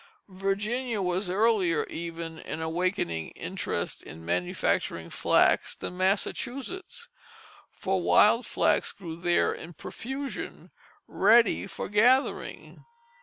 [0.29, 7.07] Virginia was earlier even in awakening interest in manufacturing flax than Massachusetts,
[7.71, 10.71] for wild flax grew there in profusion,
[11.07, 12.83] ready for gathering.